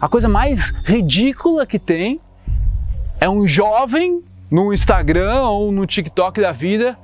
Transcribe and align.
a 0.00 0.08
coisa 0.08 0.28
mais 0.28 0.70
ridícula 0.82 1.66
que 1.66 1.78
tem 1.78 2.20
é 3.20 3.28
um 3.28 3.46
jovem 3.46 4.24
no 4.50 4.72
Instagram 4.72 5.42
ou 5.42 5.70
no 5.70 5.86
TikTok 5.86 6.40
da 6.40 6.52
vida 6.52 6.96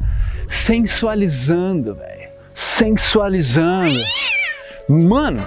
sensualizando, 0.48 1.94
velho. 1.94 2.30
Sensualizando. 2.54 4.00
Mano. 4.88 5.44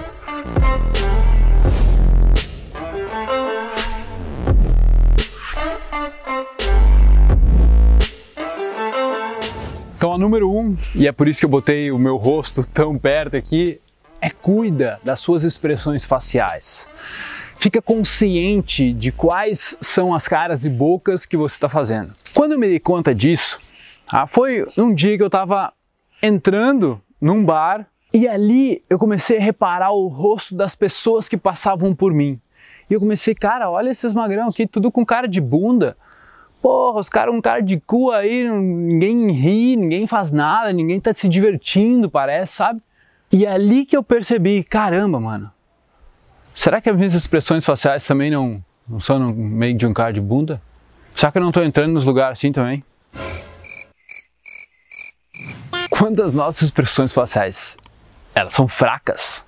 Então 9.96 10.14
a 10.14 10.18
número 10.18 10.50
um, 10.50 10.78
e 10.94 11.06
é 11.06 11.12
por 11.12 11.26
isso 11.26 11.40
que 11.40 11.46
eu 11.46 11.50
botei 11.50 11.90
o 11.90 11.98
meu 11.98 12.16
rosto 12.16 12.64
tão 12.64 12.96
perto 12.96 13.36
aqui, 13.36 13.80
é 14.20 14.30
cuida 14.30 15.00
das 15.02 15.20
suas 15.20 15.42
expressões 15.42 16.04
faciais. 16.04 16.88
Fica 17.56 17.82
consciente 17.82 18.92
de 18.92 19.12
quais 19.12 19.76
são 19.80 20.14
as 20.14 20.26
caras 20.26 20.64
e 20.64 20.68
bocas 20.68 21.26
que 21.26 21.36
você 21.36 21.54
está 21.54 21.68
fazendo. 21.68 22.12
Quando 22.34 22.52
eu 22.52 22.58
me 22.58 22.66
dei 22.66 22.80
conta 22.80 23.14
disso, 23.14 23.58
ah, 24.10 24.26
foi 24.26 24.64
um 24.78 24.94
dia 24.94 25.16
que 25.16 25.22
eu 25.22 25.26
estava 25.28 25.72
entrando 26.22 27.00
num 27.20 27.44
bar 27.44 27.86
e 28.12 28.26
ali 28.26 28.82
eu 28.88 28.98
comecei 28.98 29.38
a 29.38 29.42
reparar 29.42 29.92
o 29.92 30.08
rosto 30.08 30.54
das 30.54 30.74
pessoas 30.74 31.28
que 31.28 31.36
passavam 31.36 31.94
por 31.94 32.12
mim. 32.12 32.40
E 32.88 32.94
eu 32.94 33.00
comecei, 33.00 33.34
cara, 33.34 33.70
olha 33.70 33.90
esses 33.90 34.12
magrão 34.12 34.48
aqui, 34.48 34.66
tudo 34.66 34.90
com 34.90 35.06
cara 35.06 35.28
de 35.28 35.40
bunda. 35.40 35.96
Porra, 36.60 37.00
os 37.00 37.08
caras 37.08 37.34
um 37.34 37.40
cara 37.40 37.60
de 37.60 37.78
cu 37.78 38.10
aí, 38.10 38.50
ninguém 38.50 39.30
ri, 39.30 39.76
ninguém 39.76 40.06
faz 40.06 40.30
nada, 40.30 40.72
ninguém 40.72 41.00
tá 41.00 41.14
se 41.14 41.28
divertindo, 41.28 42.10
parece, 42.10 42.54
sabe? 42.54 42.82
E 43.32 43.46
é 43.46 43.52
ali 43.52 43.86
que 43.86 43.96
eu 43.96 44.02
percebi, 44.02 44.64
caramba, 44.64 45.20
mano. 45.20 45.52
Será 46.54 46.80
que 46.80 46.90
as 46.90 46.96
minhas 46.96 47.14
expressões 47.14 47.64
faciais 47.64 48.04
também 48.04 48.30
não, 48.30 48.62
não 48.88 48.98
são 48.98 49.18
no 49.18 49.32
meio 49.32 49.76
de 49.76 49.86
um 49.86 49.94
cara 49.94 50.12
de 50.12 50.20
bunda? 50.20 50.60
Será 51.14 51.30
que 51.30 51.38
eu 51.38 51.42
não 51.42 51.52
tô 51.52 51.62
entrando 51.62 51.92
nos 51.92 52.04
lugares 52.04 52.38
assim 52.38 52.50
também? 52.50 52.84
Quando 55.88 56.22
as 56.22 56.32
nossas 56.32 56.62
expressões 56.62 57.12
faciais 57.12 57.76
elas 58.34 58.52
são 58.52 58.66
fracas, 58.66 59.44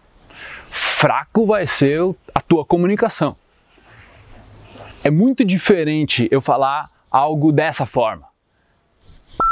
fraco 0.70 1.46
vai 1.46 1.66
ser 1.66 2.00
a 2.34 2.40
tua 2.40 2.64
comunicação. 2.64 3.36
É 5.02 5.10
muito 5.10 5.44
diferente 5.44 6.28
eu 6.30 6.40
falar 6.40 6.84
algo 7.10 7.52
dessa 7.52 7.86
forma. 7.86 8.26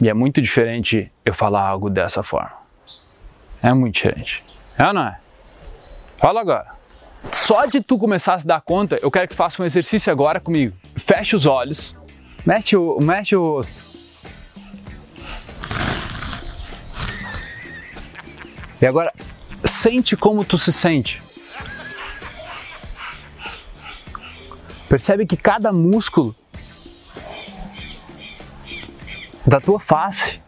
E 0.02 0.08
é 0.08 0.14
muito 0.14 0.40
diferente 0.40 1.10
eu 1.24 1.34
falar 1.34 1.66
algo 1.66 1.90
dessa 1.90 2.22
forma. 2.22 2.59
É 3.62 3.72
muito 3.72 3.94
diferente. 3.94 4.44
É 4.78 4.86
ou 4.86 4.92
não 4.92 5.03
é? 5.03 5.19
Fala 6.19 6.41
agora. 6.41 6.66
Só 7.33 7.67
de 7.67 7.80
tu 7.80 7.98
começar 7.98 8.34
a 8.34 8.39
se 8.39 8.47
dar 8.47 8.61
conta, 8.61 8.98
eu 9.02 9.11
quero 9.11 9.28
que 9.28 9.34
tu 9.34 9.36
faça 9.36 9.62
um 9.62 9.67
exercício 9.67 10.11
agora 10.11 10.41
comigo. 10.41 10.75
Feche 10.97 11.36
os 11.36 11.44
olhos, 11.44 11.97
mexe 12.47 12.77
o, 12.77 12.98
mexe 13.00 13.36
o 13.36 13.56
rosto. 13.56 13.91
E 18.80 18.86
agora, 18.86 19.12
sente 19.64 20.17
como 20.17 20.45
tu 20.45 20.56
se 20.56 20.72
sente. 20.72 21.22
Percebe 24.89 25.27
que 25.27 25.36
cada 25.36 25.70
músculo 25.70 26.34
da 29.47 29.61
tua 29.61 29.78
face, 29.78 30.41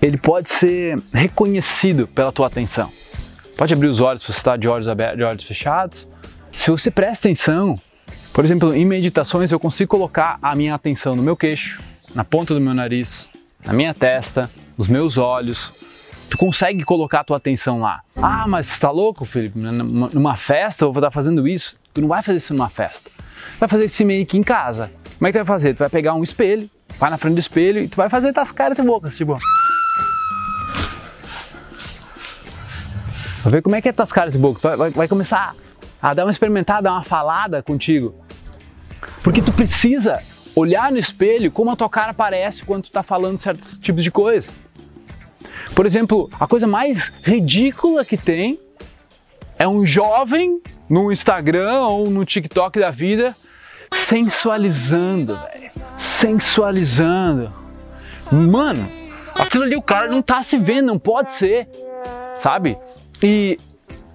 ele 0.00 0.16
pode 0.16 0.50
ser 0.50 0.98
reconhecido 1.12 2.06
pela 2.06 2.32
tua 2.32 2.46
atenção. 2.46 2.90
Pode 3.56 3.72
abrir 3.72 3.88
os 3.88 4.00
olhos 4.00 4.22
se 4.22 4.32
você 4.32 4.38
está 4.38 4.56
de 4.56 4.68
olhos 4.68 4.86
abertos, 4.86 5.16
de 5.16 5.24
olhos 5.24 5.44
fechados. 5.44 6.06
Se 6.52 6.70
você 6.70 6.90
presta 6.90 7.28
atenção, 7.28 7.76
por 8.32 8.44
exemplo, 8.44 8.74
em 8.74 8.84
meditações 8.84 9.50
eu 9.50 9.58
consigo 9.58 9.90
colocar 9.90 10.38
a 10.42 10.54
minha 10.54 10.74
atenção 10.74 11.16
no 11.16 11.22
meu 11.22 11.36
queixo, 11.36 11.80
na 12.14 12.22
ponta 12.22 12.52
do 12.52 12.60
meu 12.60 12.74
nariz, 12.74 13.28
na 13.64 13.72
minha 13.72 13.94
testa, 13.94 14.50
nos 14.76 14.88
meus 14.88 15.16
olhos. 15.16 15.72
Tu 16.28 16.36
consegue 16.36 16.84
colocar 16.84 17.20
a 17.20 17.24
tua 17.24 17.36
atenção 17.36 17.80
lá. 17.80 18.02
Ah, 18.16 18.46
mas 18.46 18.66
você 18.66 18.80
tá 18.80 18.90
louco, 18.90 19.24
Felipe? 19.24 19.58
Numa 19.58 20.36
festa 20.36 20.84
eu 20.84 20.92
vou 20.92 21.00
estar 21.00 21.10
fazendo 21.10 21.46
isso? 21.46 21.76
Tu 21.94 22.00
não 22.00 22.08
vai 22.08 22.22
fazer 22.22 22.38
isso 22.38 22.52
numa 22.52 22.68
festa. 22.68 23.10
Vai 23.58 23.68
fazer 23.68 23.86
isso 23.86 24.04
meio 24.04 24.26
que 24.26 24.36
em 24.36 24.42
casa. 24.42 24.90
Como 25.18 25.28
é 25.28 25.32
que 25.32 25.38
tu 25.38 25.44
vai 25.44 25.56
fazer? 25.56 25.74
Tu 25.74 25.78
vai 25.78 25.88
pegar 25.88 26.14
um 26.14 26.22
espelho, 26.22 26.68
vai 26.98 27.10
na 27.10 27.16
frente 27.16 27.34
do 27.34 27.40
espelho 27.40 27.80
e 27.80 27.88
tu 27.88 27.96
vai 27.96 28.10
fazer 28.10 28.32
tuas 28.32 28.52
caras 28.52 28.78
e 28.78 28.82
bocas, 28.82 29.16
tipo. 29.16 29.38
Vai 33.46 33.52
ver 33.52 33.62
como 33.62 33.76
é 33.76 33.80
que 33.80 33.88
é 33.88 33.92
tuas 33.92 34.10
caras 34.10 34.34
e 34.34 34.38
bocas. 34.38 34.60
Tu 34.60 34.76
vai, 34.76 34.90
vai 34.90 35.06
começar 35.06 35.54
a 36.02 36.12
dar 36.12 36.24
uma 36.24 36.32
experimentada, 36.32 36.82
dar 36.82 36.94
uma 36.94 37.04
falada 37.04 37.62
contigo. 37.62 38.12
Porque 39.22 39.40
tu 39.40 39.52
precisa 39.52 40.20
olhar 40.56 40.90
no 40.90 40.98
espelho 40.98 41.52
como 41.52 41.70
a 41.70 41.76
tua 41.76 41.88
cara 41.88 42.12
parece 42.12 42.64
quando 42.64 42.82
tu 42.82 42.90
tá 42.90 43.04
falando 43.04 43.38
certos 43.38 43.78
tipos 43.78 44.02
de 44.02 44.10
coisa. 44.10 44.50
Por 45.76 45.86
exemplo, 45.86 46.28
a 46.40 46.48
coisa 46.48 46.66
mais 46.66 47.12
ridícula 47.22 48.04
que 48.04 48.16
tem 48.16 48.58
é 49.56 49.68
um 49.68 49.86
jovem 49.86 50.60
no 50.88 51.12
Instagram 51.12 51.82
ou 51.82 52.10
no 52.10 52.24
TikTok 52.24 52.80
da 52.80 52.90
vida 52.90 53.36
sensualizando, 53.92 55.38
velho. 55.52 55.70
Sensualizando. 55.96 57.52
Mano, 58.32 58.90
aquilo 59.36 59.62
ali 59.62 59.76
o 59.76 59.82
cara 59.82 60.08
não 60.08 60.20
tá 60.20 60.42
se 60.42 60.58
vendo, 60.58 60.86
não 60.86 60.98
pode 60.98 61.32
ser, 61.32 61.68
sabe? 62.34 62.76
E 63.22 63.58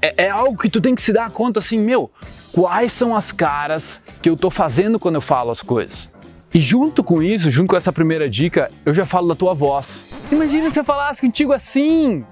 é, 0.01 0.25
é 0.25 0.29
algo 0.29 0.57
que 0.57 0.69
tu 0.69 0.81
tem 0.81 0.95
que 0.95 1.01
se 1.01 1.13
dar 1.13 1.31
conta 1.31 1.59
assim, 1.59 1.79
meu, 1.79 2.11
quais 2.51 2.91
são 2.93 3.15
as 3.15 3.31
caras 3.31 4.01
que 4.21 4.29
eu 4.29 4.35
tô 4.35 4.49
fazendo 4.49 4.99
quando 4.99 5.15
eu 5.15 5.21
falo 5.21 5.51
as 5.51 5.61
coisas? 5.61 6.09
E 6.53 6.59
junto 6.59 7.03
com 7.03 7.23
isso, 7.23 7.49
junto 7.49 7.69
com 7.69 7.77
essa 7.77 7.93
primeira 7.93 8.29
dica, 8.29 8.69
eu 8.85 8.93
já 8.93 9.05
falo 9.05 9.29
da 9.29 9.35
tua 9.35 9.53
voz. 9.53 10.11
Imagina 10.31 10.69
se 10.69 10.79
eu 10.79 10.83
falasse 10.83 11.21
contigo 11.21 11.53
assim. 11.53 12.25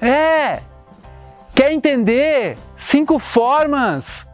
É. 0.00 0.60
Quer 1.54 1.72
entender 1.72 2.56
cinco 2.76 3.18
formas 3.18 4.26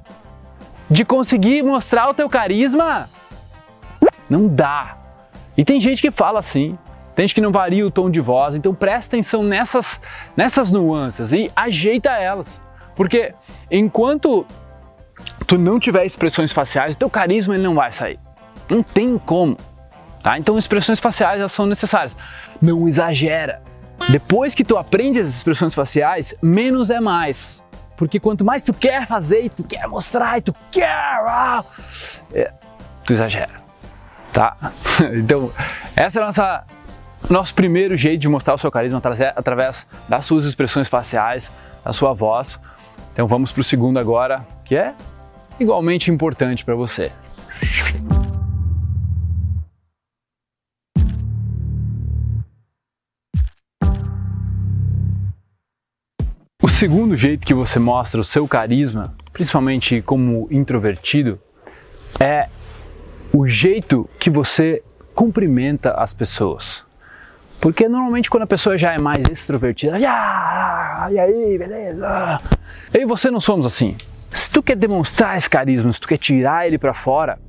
de 0.90 1.04
conseguir 1.04 1.62
mostrar 1.62 2.08
o 2.08 2.14
teu 2.14 2.28
carisma? 2.28 3.08
Não 4.28 4.46
dá. 4.46 4.98
E 5.56 5.64
tem 5.64 5.80
gente 5.80 6.02
que 6.02 6.10
fala 6.10 6.40
assim, 6.40 6.78
tem 7.16 7.26
gente 7.26 7.34
que 7.34 7.40
não 7.40 7.50
varia 7.50 7.84
o 7.84 7.90
tom 7.90 8.10
de 8.10 8.20
voz, 8.20 8.54
então 8.54 8.74
presta 8.74 9.16
atenção 9.16 9.42
nessas, 9.42 9.98
nessas 10.36 10.70
nuances 10.70 11.32
e 11.32 11.50
ajeita 11.56 12.10
elas. 12.10 12.60
Porque 12.94 13.34
enquanto 13.70 14.46
tu 15.46 15.56
não 15.56 15.80
tiver 15.80 16.04
expressões 16.04 16.52
faciais, 16.52 16.94
teu 16.94 17.08
carisma 17.08 17.54
ele 17.54 17.62
não 17.62 17.74
vai 17.74 17.90
sair. 17.90 18.18
Não 18.68 18.82
tem 18.82 19.16
como. 19.16 19.56
Tá? 20.22 20.38
Então 20.38 20.58
expressões 20.58 21.00
faciais 21.00 21.40
já 21.40 21.48
são 21.48 21.64
necessárias. 21.64 22.14
Não 22.60 22.86
exagera. 22.86 23.62
Depois 24.10 24.54
que 24.54 24.62
tu 24.62 24.76
aprende 24.76 25.18
as 25.18 25.28
expressões 25.28 25.72
faciais, 25.72 26.34
menos 26.42 26.90
é 26.90 27.00
mais. 27.00 27.62
Porque 27.96 28.20
quanto 28.20 28.44
mais 28.44 28.62
tu 28.62 28.74
quer 28.74 29.06
fazer 29.06 29.42
e 29.42 29.48
tu 29.48 29.64
quer 29.64 29.88
mostrar 29.88 30.36
e 30.36 30.42
tu 30.42 30.54
quer, 30.70 30.86
ah, 30.86 31.64
é, 32.34 32.52
tu 33.06 33.14
exagera, 33.14 33.54
tá? 34.34 34.54
Então, 35.16 35.50
essa 35.96 36.20
é 36.20 36.22
a 36.22 36.26
nossa 36.26 36.75
nosso 37.28 37.54
primeiro 37.54 37.96
jeito 37.96 38.20
de 38.20 38.28
mostrar 38.28 38.54
o 38.54 38.58
seu 38.58 38.70
carisma 38.70 39.02
através 39.34 39.86
das 40.08 40.24
suas 40.24 40.44
expressões 40.44 40.88
faciais, 40.88 41.50
da 41.84 41.92
sua 41.92 42.12
voz. 42.12 42.60
Então 43.12 43.26
vamos 43.26 43.50
para 43.50 43.60
o 43.60 43.64
segundo 43.64 43.98
agora, 43.98 44.46
que 44.64 44.76
é 44.76 44.94
igualmente 45.58 46.10
importante 46.10 46.64
para 46.64 46.74
você. 46.74 47.10
O 56.62 56.68
segundo 56.68 57.16
jeito 57.16 57.46
que 57.46 57.54
você 57.54 57.78
mostra 57.78 58.20
o 58.20 58.24
seu 58.24 58.46
carisma, 58.46 59.14
principalmente 59.32 60.02
como 60.02 60.46
introvertido, 60.50 61.40
é 62.20 62.48
o 63.32 63.48
jeito 63.48 64.08
que 64.18 64.30
você 64.30 64.82
cumprimenta 65.14 65.92
as 65.92 66.12
pessoas. 66.12 66.85
Porque 67.66 67.88
normalmente 67.88 68.30
quando 68.30 68.44
a 68.44 68.46
pessoa 68.46 68.78
já 68.78 68.92
é 68.92 68.98
mais 68.98 69.24
extrovertida, 69.28 69.96
ah, 69.96 71.08
e 71.10 71.18
aí, 71.18 71.58
beleza? 71.58 72.38
Eu 72.94 73.02
e 73.02 73.04
você 73.04 73.28
não 73.28 73.40
somos 73.40 73.66
assim. 73.66 73.96
Se 74.30 74.48
tu 74.48 74.62
quer 74.62 74.76
demonstrar 74.76 75.36
esse 75.36 75.50
carisma, 75.50 75.92
se 75.92 76.00
tu 76.00 76.06
quer 76.06 76.16
tirar 76.16 76.64
ele 76.64 76.78
para 76.78 76.94
fora, 76.94 77.40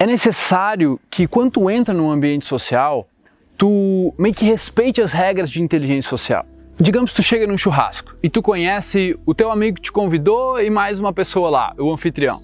é 0.00 0.04
necessário 0.04 0.98
que 1.08 1.28
quando 1.28 1.52
tu 1.52 1.70
entra 1.70 1.94
num 1.94 2.10
ambiente 2.10 2.44
social, 2.44 3.08
tu 3.56 4.12
meio 4.18 4.34
que 4.34 4.44
respeite 4.44 5.00
as 5.00 5.12
regras 5.12 5.48
de 5.48 5.62
inteligência 5.62 6.10
social. 6.10 6.44
Digamos 6.76 7.12
que 7.12 7.16
tu 7.18 7.22
chega 7.22 7.46
num 7.46 7.56
churrasco 7.56 8.16
e 8.20 8.28
tu 8.28 8.42
conhece 8.42 9.16
o 9.24 9.32
teu 9.32 9.52
amigo 9.52 9.76
que 9.76 9.82
te 9.82 9.92
convidou 9.92 10.60
e 10.60 10.68
mais 10.70 10.98
uma 10.98 11.12
pessoa 11.12 11.48
lá, 11.48 11.72
o 11.78 11.92
anfitrião. 11.92 12.42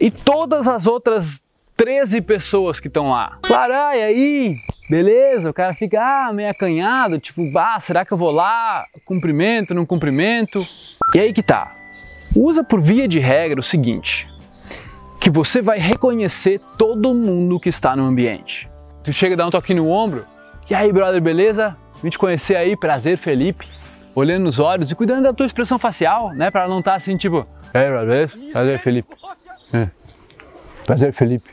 E 0.00 0.10
todas 0.10 0.66
as 0.66 0.88
outras 0.88 1.40
13 1.76 2.20
pessoas 2.22 2.80
que 2.80 2.88
estão 2.88 3.10
lá. 3.10 3.38
Claro, 3.42 3.72
ah, 3.72 3.96
e 3.96 4.02
aí? 4.02 4.56
Beleza? 4.92 5.48
O 5.48 5.54
cara 5.54 5.72
fica 5.72 5.98
ah, 6.02 6.30
meio 6.34 6.50
acanhado, 6.50 7.18
tipo, 7.18 7.50
ah, 7.58 7.80
será 7.80 8.04
que 8.04 8.12
eu 8.12 8.18
vou 8.18 8.30
lá? 8.30 8.84
Cumprimento, 9.06 9.72
não 9.72 9.86
cumprimento? 9.86 10.62
E 11.14 11.18
aí 11.18 11.32
que 11.32 11.42
tá. 11.42 11.74
Usa 12.36 12.62
por 12.62 12.78
via 12.78 13.08
de 13.08 13.18
regra 13.18 13.58
o 13.58 13.62
seguinte: 13.62 14.28
que 15.18 15.30
você 15.30 15.62
vai 15.62 15.78
reconhecer 15.78 16.60
todo 16.76 17.14
mundo 17.14 17.58
que 17.58 17.70
está 17.70 17.96
no 17.96 18.04
ambiente. 18.04 18.68
Tu 19.02 19.14
chega 19.14 19.34
a 19.34 19.38
dar 19.38 19.46
um 19.46 19.50
toquinho 19.50 19.82
no 19.82 19.88
ombro, 19.88 20.26
e 20.68 20.74
aí, 20.74 20.92
brother, 20.92 21.22
beleza? 21.22 21.74
Vim 22.02 22.10
te 22.10 22.18
conhecer 22.18 22.54
aí, 22.54 22.76
prazer, 22.76 23.16
Felipe. 23.16 23.66
Olhando 24.14 24.42
nos 24.42 24.58
olhos 24.58 24.90
e 24.90 24.94
cuidando 24.94 25.22
da 25.22 25.32
tua 25.32 25.46
expressão 25.46 25.78
facial, 25.78 26.34
né? 26.34 26.50
Pra 26.50 26.68
não 26.68 26.80
estar 26.80 26.90
tá 26.90 26.96
assim, 26.98 27.16
tipo, 27.16 27.46
aí, 27.72 27.88
brother, 27.88 28.30
prazer, 28.52 28.78
Felipe. 28.78 29.16
É. 29.72 29.88
Prazer, 30.84 31.14
Felipe. 31.14 31.48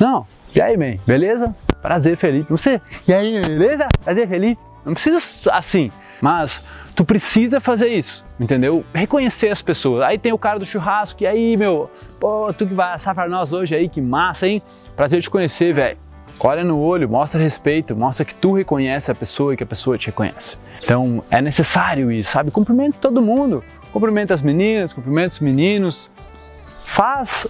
Não, 0.00 0.22
e 0.54 0.62
aí, 0.62 0.78
man, 0.78 0.96
beleza? 1.06 1.54
Prazer, 1.82 2.16
Felipe. 2.16 2.50
Você, 2.50 2.80
e 3.06 3.12
aí, 3.12 3.40
beleza? 3.40 3.88
Prazer, 4.04 4.28
Felipe. 4.28 4.60
Não 4.84 4.94
precisa 4.94 5.18
assim, 5.52 5.90
mas 6.22 6.62
tu 6.94 7.04
precisa 7.04 7.60
fazer 7.60 7.88
isso, 7.88 8.24
entendeu? 8.38 8.84
Reconhecer 8.94 9.48
as 9.48 9.60
pessoas. 9.60 10.02
Aí 10.02 10.18
tem 10.18 10.32
o 10.32 10.38
cara 10.38 10.58
do 10.58 10.64
churrasco, 10.64 11.22
e 11.22 11.26
aí, 11.26 11.56
meu, 11.56 11.90
pô, 12.18 12.50
tu 12.52 12.66
que 12.66 12.74
vai 12.74 12.94
assar 12.94 13.14
pra 13.14 13.28
nós 13.28 13.52
hoje 13.52 13.74
aí, 13.74 13.88
que 13.88 14.00
massa, 14.00 14.48
hein? 14.48 14.62
Prazer 14.96 15.20
te 15.20 15.28
conhecer, 15.28 15.74
velho. 15.74 15.98
Olha 16.42 16.64
no 16.64 16.78
olho, 16.80 17.06
mostra 17.06 17.38
respeito, 17.42 17.94
mostra 17.94 18.24
que 18.24 18.34
tu 18.34 18.54
reconhece 18.54 19.10
a 19.10 19.14
pessoa 19.14 19.52
e 19.52 19.56
que 19.58 19.62
a 19.62 19.66
pessoa 19.66 19.98
te 19.98 20.06
reconhece. 20.06 20.56
Então 20.82 21.22
é 21.30 21.42
necessário 21.42 22.10
isso, 22.10 22.30
sabe? 22.30 22.50
Cumprimenta 22.50 22.96
todo 22.98 23.20
mundo. 23.20 23.62
Cumprimenta 23.92 24.32
as 24.32 24.40
meninas, 24.40 24.94
cumprimenta 24.94 25.34
os 25.34 25.40
meninos. 25.40 26.10
Faz, 26.82 27.46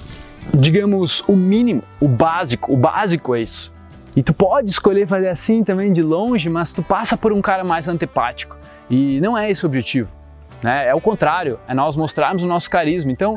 digamos, 0.52 1.22
o 1.28 1.36
mínimo, 1.36 1.84
o 2.00 2.08
básico. 2.08 2.72
O 2.72 2.76
básico 2.76 3.36
é 3.36 3.42
isso. 3.42 3.72
E 4.16 4.22
tu 4.22 4.34
pode 4.34 4.70
escolher 4.70 5.06
fazer 5.06 5.28
assim 5.28 5.62
também 5.62 5.92
de 5.92 6.02
longe, 6.02 6.48
mas 6.48 6.72
tu 6.72 6.82
passa 6.82 7.16
por 7.16 7.32
um 7.32 7.40
cara 7.40 7.62
mais 7.62 7.86
antipático. 7.88 8.56
E 8.88 9.20
não 9.20 9.38
é 9.38 9.50
esse 9.50 9.64
o 9.64 9.68
objetivo. 9.68 10.08
Né? 10.62 10.88
É 10.88 10.94
o 10.94 11.00
contrário, 11.00 11.58
é 11.68 11.74
nós 11.74 11.96
mostrarmos 11.96 12.42
o 12.42 12.46
nosso 12.46 12.68
carisma. 12.68 13.12
Então, 13.12 13.36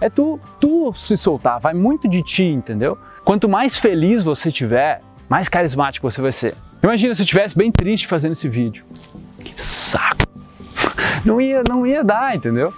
é 0.00 0.08
tu, 0.08 0.40
tu 0.58 0.92
se 0.94 1.16
soltar, 1.16 1.60
vai 1.60 1.74
muito 1.74 2.08
de 2.08 2.22
ti, 2.22 2.44
entendeu? 2.44 2.98
Quanto 3.24 3.48
mais 3.48 3.78
feliz 3.78 4.24
você 4.24 4.50
tiver, 4.50 5.00
mais 5.28 5.48
carismático 5.48 6.10
você 6.10 6.20
vai 6.20 6.32
ser. 6.32 6.56
Imagina 6.82 7.14
se 7.14 7.22
eu 7.22 7.24
estivesse 7.24 7.56
bem 7.56 7.70
triste 7.70 8.06
fazendo 8.06 8.32
esse 8.32 8.48
vídeo. 8.48 8.84
Que 9.38 9.62
saco! 9.62 10.24
Não 11.24 11.40
ia, 11.40 11.62
não 11.66 11.86
ia 11.86 12.04
dar, 12.04 12.36
entendeu? 12.36 12.74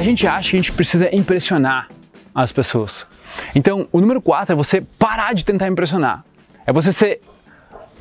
A 0.00 0.02
gente 0.02 0.26
acha 0.26 0.48
que 0.48 0.56
a 0.56 0.58
gente 0.58 0.72
precisa 0.72 1.14
impressionar 1.14 1.90
as 2.34 2.50
pessoas. 2.50 3.06
Então, 3.54 3.86
o 3.92 4.00
número 4.00 4.18
4 4.22 4.54
é 4.54 4.56
você 4.56 4.80
parar 4.80 5.34
de 5.34 5.44
tentar 5.44 5.68
impressionar. 5.68 6.24
É 6.66 6.72
você 6.72 6.90
ser 6.90 7.20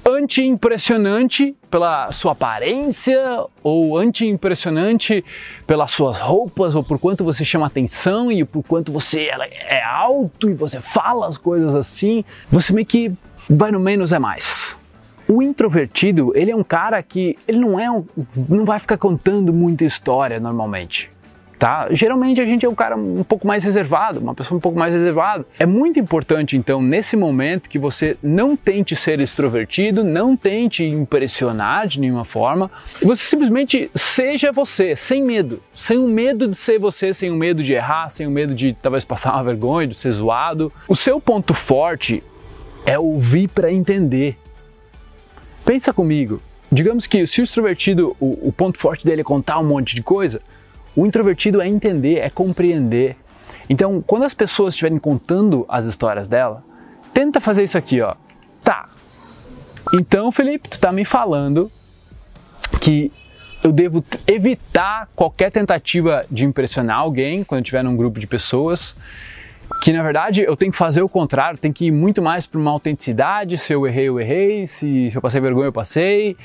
anti-impressionante 0.06 1.58
pela 1.70 2.10
sua 2.14 2.32
aparência 2.32 3.44
ou 3.62 3.98
anti-impressionante 3.98 5.26
pelas 5.68 5.92
suas 5.92 6.22
roupas 6.22 6.74
ou 6.74 6.86
por 6.86 6.98
quanto 6.98 7.22
você 7.26 7.44
chama 7.44 7.68
atenção 7.68 8.32
e 8.32 8.46
por 8.46 8.64
quanto 8.64 8.94
você 8.94 9.30
é 9.68 9.84
alto 9.84 10.50
e 10.50 10.54
você 10.54 10.80
fala 10.80 11.28
as 11.28 11.38
coisas 11.38 11.76
assim. 11.76 12.24
Você 12.50 12.72
meio 12.72 12.88
que 12.88 13.12
vai 13.50 13.74
no 13.74 13.80
menos 13.80 14.14
é 14.14 14.20
mais. 14.20 14.78
O 15.28 15.42
introvertido, 15.42 16.32
ele 16.34 16.50
é 16.50 16.56
um 16.56 16.64
cara 16.64 17.04
que 17.04 17.38
ele 17.46 17.60
não 17.60 17.78
é 17.78 17.92
um, 17.92 18.06
não 18.48 18.64
vai 18.64 18.80
ficar 18.80 18.98
contando 18.98 19.52
muita 19.52 19.84
história 19.84 20.40
normalmente 20.40 21.12
tá? 21.60 21.90
Geralmente 21.92 22.40
a 22.40 22.46
gente 22.46 22.66
é 22.66 22.70
um 22.70 22.74
cara 22.74 22.96
um 22.96 23.24
pouco 23.24 23.46
mais 23.46 23.66
reservado, 23.66 24.20
uma 24.22 24.34
pessoa 24.34 24.58
um 24.58 24.62
pouco 24.62 24.80
mais 24.80 24.94
reservada. 24.94 25.46
É 25.60 25.66
muito 25.66 26.00
importante 26.00 26.56
então 26.56 26.82
nesse 26.82 27.18
momento 27.18 27.70
que 27.70 27.78
você 27.78 28.18
não 28.24 28.56
tente 28.56 28.96
ser 28.96 29.20
extrovertido, 29.20 30.02
não 30.02 30.38
tente 30.38 30.86
impressionar 30.86 31.86
de 31.86 32.00
nenhuma 32.00 32.24
forma, 32.24 32.72
você 33.04 33.26
simplesmente 33.26 33.92
seja 33.94 34.54
você, 34.54 34.96
sem 34.96 35.22
medo, 35.22 35.62
sem 35.76 35.98
o 35.98 36.08
medo 36.08 36.48
de 36.48 36.56
ser 36.56 36.80
você, 36.80 37.14
sem 37.14 37.30
o 37.30 37.36
medo 37.36 37.62
de 37.62 37.74
errar, 37.74 38.10
sem 38.10 38.26
o 38.26 38.32
medo 38.32 38.56
de 38.56 38.74
talvez 38.82 39.04
passar 39.04 39.34
uma 39.34 39.44
vergonha, 39.44 39.88
de 39.88 39.96
ser 39.96 40.12
zoado. 40.14 40.72
O 40.88 40.96
seu 40.96 41.20
ponto 41.20 41.54
forte 41.54 42.24
é 42.86 42.98
ouvir 42.98 43.50
para 43.50 43.70
entender. 43.70 44.38
Pensa 45.66 45.92
comigo. 45.92 46.42
Digamos 46.72 47.06
que 47.06 47.28
se 47.28 47.42
o 47.42 47.44
extrovertido, 47.44 48.16
o, 48.20 48.48
o 48.48 48.54
ponto 48.54 48.78
forte 48.78 49.04
dele 49.06 49.22
é 49.22 49.24
contar 49.24 49.60
um 49.60 49.64
monte 49.64 49.96
de 49.96 50.04
coisa, 50.04 50.40
o 51.00 51.06
introvertido 51.06 51.62
é 51.62 51.68
entender, 51.68 52.18
é 52.18 52.30
compreender. 52.30 53.16
Então, 53.70 54.04
quando 54.06 54.24
as 54.24 54.34
pessoas 54.34 54.74
estiverem 54.74 55.00
contando 55.00 55.66
as 55.70 55.86
histórias 55.86 56.28
dela, 56.28 56.62
tenta 57.14 57.40
fazer 57.40 57.64
isso 57.64 57.78
aqui, 57.78 58.02
ó. 58.02 58.16
Tá. 58.62 58.90
Então, 59.94 60.30
Felipe, 60.30 60.68
tu 60.68 60.78
tá 60.78 60.92
me 60.92 61.06
falando 61.06 61.72
que 62.82 63.12
eu 63.64 63.72
devo 63.72 64.04
evitar 64.28 65.08
qualquer 65.16 65.52
tentativa 65.52 66.26
de 66.30 66.46
impressionar 66.46 66.98
alguém 66.98 67.46
quando 67.46 67.60
eu 67.60 67.64
estiver 67.64 67.84
num 67.84 67.96
grupo 67.96 68.20
de 68.20 68.28
pessoas, 68.28 68.96
que 69.82 69.94
na 69.94 70.04
verdade 70.04 70.42
eu 70.42 70.58
tenho 70.58 70.72
que 70.72 70.78
fazer 70.78 71.02
o 71.02 71.08
contrário, 71.08 71.58
tenho 71.58 71.74
que 71.74 71.86
ir 71.86 71.92
muito 71.92 72.22
mais 72.22 72.46
para 72.46 72.60
uma 72.60 72.72
autenticidade, 72.72 73.58
se 73.58 73.72
eu 73.72 73.88
errei, 73.88 74.10
eu 74.10 74.20
errei, 74.20 74.68
se 74.68 75.12
eu 75.14 75.22
passei 75.22 75.40
vergonha, 75.40 75.68
eu 75.68 75.74
passei, 75.74 76.36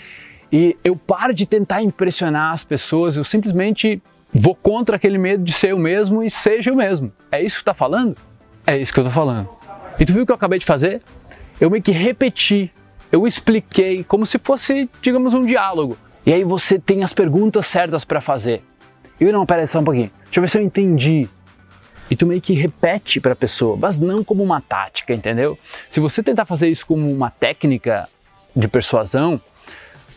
e 0.52 0.76
eu 0.84 0.94
paro 0.94 1.34
de 1.34 1.44
tentar 1.44 1.82
impressionar 1.82 2.52
as 2.52 2.62
pessoas, 2.62 3.16
eu 3.16 3.24
simplesmente 3.24 4.00
Vou 4.34 4.54
contra 4.54 4.96
aquele 4.96 5.16
medo 5.16 5.44
de 5.44 5.52
ser 5.52 5.70
eu 5.70 5.78
mesmo 5.78 6.20
e 6.20 6.28
seja 6.28 6.70
eu 6.70 6.74
mesmo. 6.74 7.12
É 7.30 7.40
isso 7.40 7.58
que 7.58 7.62
tu 7.62 7.66
tá 7.66 7.74
falando? 7.74 8.16
É 8.66 8.76
isso 8.76 8.92
que 8.92 8.98
eu 8.98 9.04
tô 9.04 9.10
falando. 9.10 9.48
E 9.98 10.04
tu 10.04 10.12
viu 10.12 10.24
o 10.24 10.26
que 10.26 10.32
eu 10.32 10.36
acabei 10.36 10.58
de 10.58 10.64
fazer? 10.64 11.00
Eu 11.60 11.70
meio 11.70 11.82
que 11.82 11.92
repeti, 11.92 12.72
eu 13.12 13.28
expliquei 13.28 14.02
como 14.02 14.26
se 14.26 14.38
fosse, 14.38 14.90
digamos, 15.00 15.34
um 15.34 15.46
diálogo. 15.46 15.96
E 16.26 16.32
aí 16.32 16.42
você 16.42 16.80
tem 16.80 17.04
as 17.04 17.12
perguntas 17.12 17.66
certas 17.66 18.04
para 18.04 18.20
fazer. 18.20 18.60
E 19.20 19.24
não, 19.26 19.46
pera 19.46 19.60
aí 19.60 19.66
só 19.68 19.78
um 19.78 19.84
pouquinho. 19.84 20.10
Deixa 20.24 20.40
eu 20.40 20.42
ver 20.42 20.48
se 20.48 20.58
eu 20.58 20.62
entendi. 20.62 21.28
E 22.10 22.16
tu 22.16 22.26
meio 22.26 22.40
que 22.40 22.54
repete 22.54 23.20
para 23.20 23.32
a 23.32 23.36
pessoa, 23.36 23.76
mas 23.76 24.00
não 24.00 24.24
como 24.24 24.42
uma 24.42 24.60
tática, 24.60 25.14
entendeu? 25.14 25.56
Se 25.88 26.00
você 26.00 26.24
tentar 26.24 26.44
fazer 26.44 26.68
isso 26.68 26.84
como 26.84 27.08
uma 27.08 27.30
técnica 27.30 28.08
de 28.54 28.66
persuasão, 28.66 29.40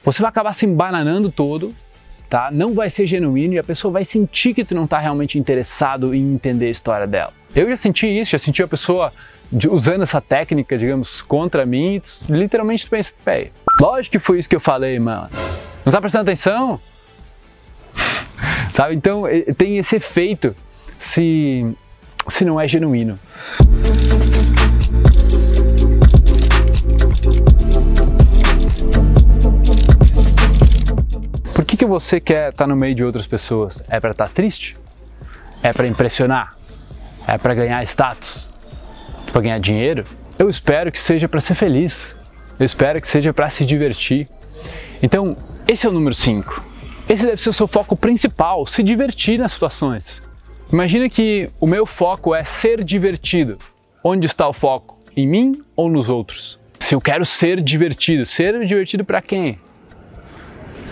você 0.04 0.22
vai 0.22 0.30
acabar 0.30 0.54
se 0.54 0.66
embananando 0.66 1.32
todo 1.32 1.74
tá? 2.30 2.50
Não 2.52 2.74
vai 2.74 2.90
ser 2.90 3.06
genuíno 3.06 3.54
e 3.54 3.60
a 3.60 3.64
pessoa 3.64 3.92
vai 3.92 4.06
sentir 4.06 4.54
que 4.54 4.64
tu 4.64 4.76
não 4.76 4.86
está 4.86 5.00
realmente 5.00 5.40
interessado 5.40 6.14
em 6.14 6.34
entender 6.34 6.68
a 6.68 6.70
história 6.70 7.08
dela. 7.08 7.34
Eu 7.56 7.70
já 7.70 7.78
senti 7.78 8.08
isso, 8.08 8.32
já 8.32 8.40
senti 8.40 8.62
a 8.62 8.68
pessoa 8.68 9.12
usando 9.70 10.04
essa 10.04 10.20
técnica, 10.20 10.78
digamos, 10.78 11.22
contra 11.22 11.66
mim, 11.66 11.96
e 11.96 12.00
tu, 12.02 12.10
literalmente 12.30 12.86
tu 12.86 12.90
pensa, 12.90 13.12
véi, 13.26 13.52
lógico 13.80 14.12
que 14.12 14.20
foi 14.20 14.40
isso 14.40 14.50
que 14.50 14.56
eu 14.56 14.60
falei, 14.60 15.00
mano. 15.00 15.30
Não 15.86 15.92
tá 15.92 16.02
prestando 16.02 16.24
atenção? 16.24 16.80
Sabe? 18.72 18.96
Então 18.96 19.24
tem 19.58 19.78
esse 19.78 19.96
efeito 19.96 20.56
se, 20.98 21.66
se 22.28 22.44
não 22.44 22.60
é 22.60 22.68
genuíno. 22.68 23.18
Você 31.88 32.20
quer 32.20 32.50
estar 32.50 32.66
tá 32.66 32.68
no 32.68 32.76
meio 32.76 32.94
de 32.94 33.04
outras 33.04 33.26
pessoas? 33.26 33.84
É 33.90 34.00
para 34.00 34.12
estar 34.12 34.28
tá 34.28 34.32
triste? 34.34 34.76
É 35.64 35.74
para 35.74 35.88
impressionar? 35.88 36.56
É 37.28 37.38
para 37.38 37.54
ganhar 37.54 37.84
status? 37.84 38.50
Para 39.32 39.42
ganhar 39.42 39.60
dinheiro? 39.60 40.04
Eu 40.38 40.50
espero 40.50 40.92
que 40.92 41.00
seja 41.00 41.28
para 41.28 41.42
ser 41.42 41.56
feliz. 41.56 42.16
Eu 42.60 42.66
espero 42.66 43.02
que 43.02 43.08
seja 43.08 43.34
para 43.34 43.50
se 43.50 43.66
divertir. 43.66 44.28
Então, 45.02 45.36
esse 45.68 45.86
é 45.86 45.90
o 45.90 45.94
número 45.94 46.14
5. 46.14 46.64
Esse 47.10 47.26
deve 47.26 47.42
ser 47.42 47.50
o 47.50 47.54
seu 47.54 47.68
foco 47.68 47.96
principal, 47.96 48.66
se 48.68 48.84
divertir 48.84 49.40
nas 49.40 49.54
situações. 49.54 50.22
Imagina 50.72 51.10
que 51.10 51.50
o 51.60 51.66
meu 51.66 51.86
foco 51.86 52.36
é 52.36 52.44
ser 52.44 52.84
divertido. 52.84 53.58
Onde 54.04 54.28
está 54.28 54.48
o 54.48 54.54
foco? 54.54 54.98
Em 55.16 55.28
mim 55.28 55.62
ou 55.76 55.90
nos 55.90 56.10
outros? 56.10 56.60
Se 56.80 56.94
eu 56.94 57.02
quero 57.02 57.26
ser 57.26 57.62
divertido, 57.62 58.26
ser 58.26 58.66
divertido 58.66 59.04
para 59.06 59.22
quem? 59.22 59.58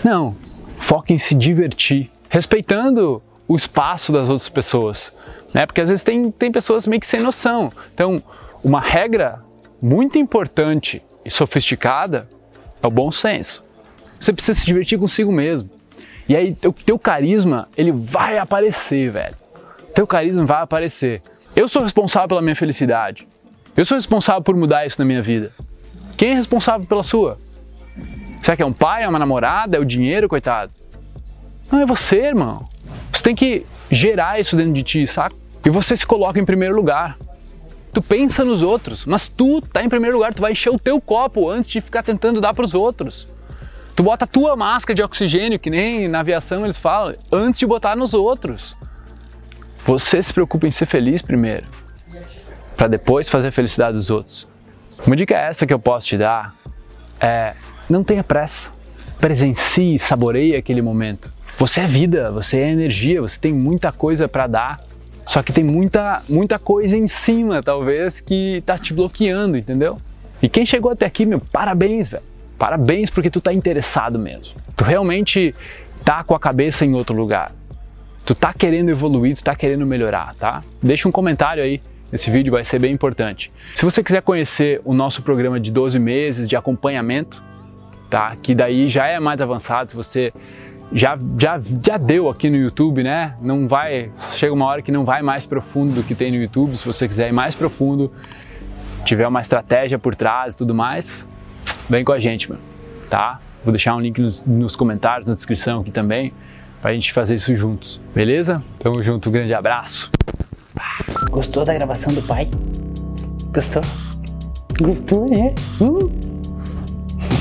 Não, 0.02 0.36
Foque 0.78 1.12
em 1.12 1.18
se 1.18 1.34
divertir, 1.34 2.10
respeitando 2.28 3.22
o 3.48 3.56
espaço 3.56 4.12
das 4.12 4.28
outras 4.28 4.48
pessoas, 4.48 5.12
né? 5.52 5.66
Porque 5.66 5.80
às 5.80 5.88
vezes 5.88 6.02
tem, 6.04 6.30
tem 6.30 6.50
pessoas 6.50 6.86
meio 6.86 7.00
que 7.00 7.06
sem 7.06 7.20
noção. 7.20 7.70
Então, 7.94 8.22
uma 8.62 8.80
regra 8.80 9.38
muito 9.80 10.18
importante 10.18 11.02
e 11.24 11.30
sofisticada 11.30 12.28
é 12.82 12.86
o 12.86 12.90
bom 12.90 13.10
senso. 13.12 13.64
Você 14.18 14.32
precisa 14.32 14.58
se 14.58 14.66
divertir 14.66 14.98
consigo 14.98 15.30
mesmo. 15.30 15.70
E 16.28 16.36
aí, 16.36 16.56
o 16.64 16.72
teu 16.72 16.98
carisma, 16.98 17.68
ele 17.76 17.92
vai 17.92 18.38
aparecer, 18.38 19.10
velho. 19.12 19.36
Teu 19.94 20.06
carisma 20.06 20.44
vai 20.44 20.62
aparecer. 20.62 21.22
Eu 21.54 21.68
sou 21.68 21.82
responsável 21.82 22.28
pela 22.28 22.42
minha 22.42 22.56
felicidade. 22.56 23.26
Eu 23.76 23.84
sou 23.84 23.96
responsável 23.96 24.42
por 24.42 24.56
mudar 24.56 24.86
isso 24.86 25.00
na 25.00 25.04
minha 25.04 25.22
vida. 25.22 25.52
Quem 26.16 26.30
é 26.30 26.34
responsável 26.34 26.86
pela 26.86 27.02
sua? 27.02 27.38
Será 28.46 28.56
que 28.56 28.62
é 28.62 28.66
um 28.66 28.72
pai, 28.72 29.02
é 29.02 29.08
uma 29.08 29.18
namorada, 29.18 29.76
é 29.76 29.80
o 29.80 29.84
dinheiro, 29.84 30.28
coitado? 30.28 30.70
Não, 31.68 31.80
é 31.80 31.84
você, 31.84 32.26
irmão. 32.26 32.68
Você 33.10 33.20
tem 33.20 33.34
que 33.34 33.66
gerar 33.90 34.38
isso 34.38 34.54
dentro 34.54 34.72
de 34.72 34.84
ti, 34.84 35.04
saca? 35.04 35.34
E 35.64 35.68
você 35.68 35.96
se 35.96 36.06
coloca 36.06 36.38
em 36.38 36.44
primeiro 36.44 36.76
lugar. 36.76 37.18
Tu 37.92 38.00
pensa 38.00 38.44
nos 38.44 38.62
outros, 38.62 39.04
mas 39.04 39.26
tu 39.26 39.60
tá 39.60 39.82
em 39.82 39.88
primeiro 39.88 40.16
lugar, 40.16 40.32
tu 40.32 40.42
vai 40.42 40.52
encher 40.52 40.70
o 40.70 40.78
teu 40.78 41.00
copo 41.00 41.50
antes 41.50 41.68
de 41.68 41.80
ficar 41.80 42.04
tentando 42.04 42.40
dar 42.40 42.54
para 42.54 42.64
os 42.64 42.72
outros. 42.72 43.26
Tu 43.96 44.04
bota 44.04 44.26
a 44.26 44.28
tua 44.28 44.54
máscara 44.54 44.94
de 44.94 45.02
oxigênio, 45.02 45.58
que 45.58 45.68
nem 45.68 46.06
na 46.06 46.20
aviação 46.20 46.62
eles 46.62 46.78
falam, 46.78 47.14
antes 47.32 47.58
de 47.58 47.66
botar 47.66 47.96
nos 47.96 48.14
outros. 48.14 48.76
Você 49.84 50.22
se 50.22 50.32
preocupa 50.32 50.68
em 50.68 50.70
ser 50.70 50.86
feliz 50.86 51.20
primeiro, 51.20 51.66
para 52.76 52.86
depois 52.86 53.28
fazer 53.28 53.48
a 53.48 53.52
felicidade 53.52 53.96
dos 53.96 54.08
outros. 54.08 54.46
Uma 55.04 55.16
dica 55.16 55.34
essa 55.36 55.66
que 55.66 55.74
eu 55.74 55.80
posso 55.80 56.06
te 56.06 56.16
dar 56.16 56.54
é: 57.18 57.56
não 57.88 58.04
tenha 58.04 58.24
pressa. 58.24 58.70
Presencie, 59.20 59.98
saboreie 59.98 60.56
aquele 60.56 60.82
momento. 60.82 61.32
Você 61.58 61.80
é 61.80 61.86
vida, 61.86 62.30
você 62.30 62.58
é 62.58 62.70
energia, 62.70 63.20
você 63.20 63.38
tem 63.38 63.52
muita 63.52 63.90
coisa 63.90 64.28
para 64.28 64.46
dar. 64.46 64.80
Só 65.26 65.42
que 65.42 65.52
tem 65.52 65.64
muita, 65.64 66.22
muita 66.28 66.58
coisa 66.58 66.96
em 66.96 67.06
cima, 67.06 67.62
talvez, 67.62 68.20
que 68.20 68.62
tá 68.64 68.78
te 68.78 68.92
bloqueando, 68.92 69.56
entendeu? 69.56 69.96
E 70.40 70.48
quem 70.48 70.66
chegou 70.66 70.92
até 70.92 71.06
aqui, 71.06 71.24
meu, 71.24 71.40
parabéns, 71.40 72.10
velho. 72.10 72.22
Parabéns 72.58 73.10
porque 73.10 73.30
tu 73.30 73.40
tá 73.40 73.52
interessado 73.52 74.18
mesmo. 74.18 74.54
Tu 74.76 74.84
realmente 74.84 75.54
tá 76.04 76.22
com 76.22 76.34
a 76.34 76.40
cabeça 76.40 76.84
em 76.84 76.94
outro 76.94 77.16
lugar. 77.16 77.52
Tu 78.24 78.34
tá 78.34 78.52
querendo 78.52 78.90
evoluir, 78.90 79.36
tu 79.36 79.42
tá 79.42 79.54
querendo 79.54 79.86
melhorar, 79.86 80.34
tá? 80.34 80.62
Deixa 80.82 81.08
um 81.08 81.12
comentário 81.12 81.62
aí. 81.62 81.80
Esse 82.12 82.30
vídeo 82.30 82.52
vai 82.52 82.64
ser 82.64 82.78
bem 82.78 82.92
importante. 82.92 83.52
Se 83.74 83.84
você 83.84 84.02
quiser 84.02 84.22
conhecer 84.22 84.80
o 84.84 84.94
nosso 84.94 85.22
programa 85.22 85.58
de 85.58 85.72
12 85.72 85.98
meses 85.98 86.46
de 86.48 86.54
acompanhamento, 86.54 87.42
tá? 88.10 88.36
Que 88.40 88.54
daí 88.54 88.88
já 88.88 89.06
é 89.06 89.18
mais 89.18 89.40
avançado, 89.40 89.90
se 89.90 89.96
você 89.96 90.32
já, 90.92 91.18
já, 91.38 91.60
já 91.84 91.96
deu 91.96 92.28
aqui 92.28 92.48
no 92.48 92.56
YouTube, 92.56 93.02
né? 93.02 93.34
Não 93.40 93.66
vai, 93.66 94.10
chega 94.32 94.52
uma 94.52 94.66
hora 94.66 94.82
que 94.82 94.92
não 94.92 95.04
vai 95.04 95.22
mais 95.22 95.46
profundo 95.46 95.94
do 95.94 96.02
que 96.02 96.14
tem 96.14 96.30
no 96.30 96.36
YouTube. 96.36 96.76
Se 96.76 96.84
você 96.84 97.08
quiser 97.08 97.28
ir 97.28 97.32
mais 97.32 97.54
profundo, 97.54 98.12
tiver 99.04 99.26
uma 99.26 99.40
estratégia 99.40 99.98
por 99.98 100.14
trás 100.14 100.54
e 100.54 100.58
tudo 100.58 100.74
mais, 100.74 101.26
vem 101.88 102.04
com 102.04 102.12
a 102.12 102.20
gente, 102.20 102.50
mano, 102.50 102.62
tá? 103.10 103.40
Vou 103.64 103.72
deixar 103.72 103.96
um 103.96 104.00
link 104.00 104.20
nos, 104.20 104.44
nos 104.44 104.76
comentários, 104.76 105.26
na 105.26 105.34
descrição 105.34 105.80
aqui 105.80 105.90
também, 105.90 106.32
pra 106.80 106.92
gente 106.92 107.12
fazer 107.12 107.34
isso 107.34 107.54
juntos, 107.54 108.00
beleza? 108.14 108.62
Tamo 108.78 109.02
junto, 109.02 109.28
um 109.28 109.32
grande 109.32 109.52
abraço. 109.52 110.10
Gostou 111.30 111.64
da 111.64 111.74
gravação 111.74 112.12
do 112.12 112.22
pai? 112.22 112.48
Gostou? 113.52 113.82
Gostou, 114.80 115.28
né? 115.28 115.54
Hum? 115.80 116.25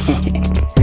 Música 0.08 0.75